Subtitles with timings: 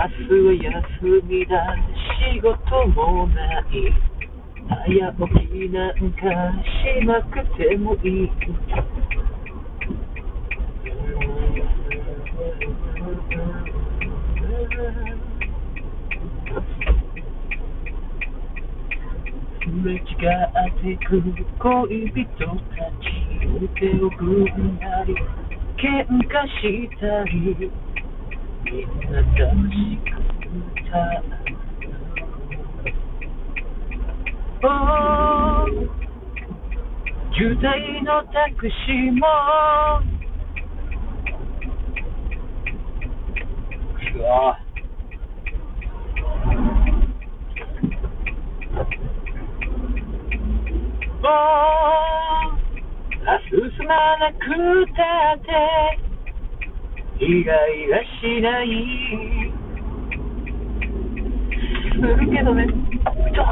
[0.00, 1.76] 明日は休みだ
[2.32, 3.62] 仕事もない。
[4.66, 6.24] 早起きなんか
[6.64, 9.10] しなくてもいいす。
[19.84, 20.00] れ違っ
[20.80, 21.10] てく
[21.58, 23.10] 恋人たち
[23.78, 25.14] 手を組んだり
[25.76, 27.70] 喧嘩したり
[28.64, 29.32] みんな楽
[29.70, 31.24] しく歌う
[34.62, 34.66] お
[37.34, 39.26] 渋滞のタクシーも
[44.16, 44.58] うわ。
[51.22, 51.28] も
[53.20, 54.38] う進まなく
[54.96, 55.02] た
[55.36, 56.09] って
[57.22, 59.52] イライラしない。
[61.92, 62.66] するけどね。
[62.66, 63.44] ちょ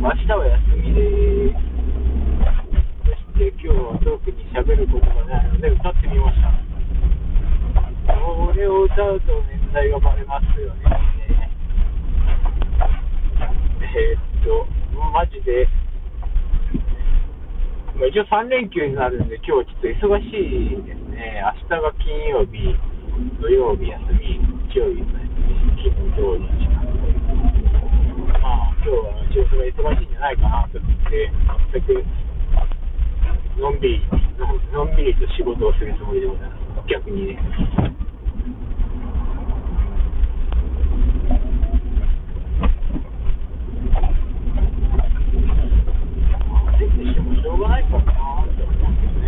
[0.00, 1.52] 明日は休みで。
[1.52, 1.60] す
[3.04, 6.48] そして今日は特に喋ることがないので歌ってみました。
[8.14, 10.84] これを歌うと年代がバレますよね。
[13.94, 14.66] えーっと、
[15.12, 15.73] マジで、まあ
[18.14, 21.42] 一応3連休になるんで、今日ちょっと忙しいですね。
[21.42, 22.70] 明日が金曜日、
[23.42, 24.38] 土曜日休み、
[24.70, 27.10] 日曜日も休み、金土日なんで、
[28.38, 31.26] まあ今日は仕事が忙しいんじゃないかなと思って、
[31.74, 32.06] 全く
[33.58, 33.98] のんびり、
[34.38, 36.54] ののんびりと仕事をするつもりでございま
[36.86, 36.86] す。
[36.86, 37.38] 逆にね。
[46.74, 49.24] 焦ってしてもしょうがないかなって思うんですね。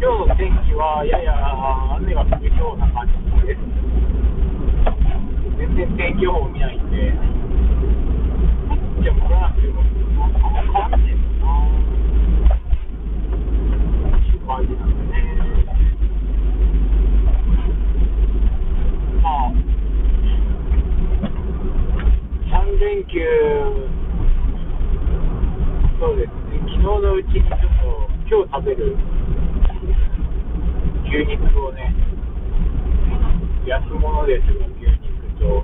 [0.00, 3.12] 今日の天気はやや雨が降るような感じ
[3.46, 3.60] です。
[5.58, 7.12] 全然天気予報見ないんで、
[9.02, 9.82] じゃあ、降らなくても、
[10.22, 11.52] あんま変わんないのかな。
[14.16, 15.14] いう感じなんでね。
[19.22, 19.52] まあ、
[22.62, 23.12] 3連休、
[26.00, 27.66] そうですね、昨日のうちにちょっと、
[28.26, 28.96] 今日食べる
[31.14, 31.94] 牛肉をね、
[33.68, 35.62] 安物ですよ、牛肉と、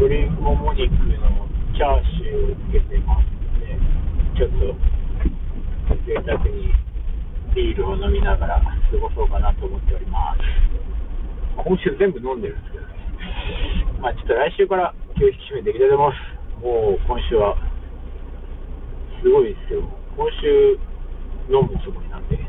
[0.00, 0.88] 鶏もも肉
[1.20, 1.44] の
[1.76, 3.76] チャーシューをつけてますので、
[4.40, 4.72] ちょっと
[6.08, 6.72] 贅沢に
[7.54, 10.40] ビールを飲みながら過ごそうかなと思っております。
[11.62, 12.88] 今週全部飲んでるんですけどね、
[14.00, 16.64] まあ、ちょっと来週から休を引き締めていきたいと思います。
[16.64, 17.54] もう今週は
[19.20, 19.84] すごいですよ。
[20.16, 20.80] 今週
[21.52, 22.40] 飲むつもりなんで。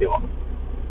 [0.00, 0.20] では。